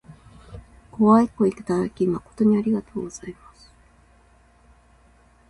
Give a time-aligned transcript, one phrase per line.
[0.93, 3.71] ご愛顧いただき誠にありがとうございます。